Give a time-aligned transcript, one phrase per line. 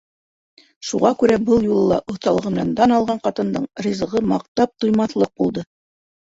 [0.91, 5.67] Шуға күрә был юлы ла оҫталығы менән дан алған ҡатындың ризығы маҡтап туймаҫлыҡ булды.